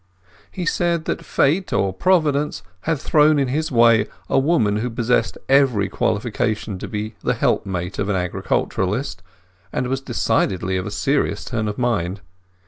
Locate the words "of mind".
11.67-12.21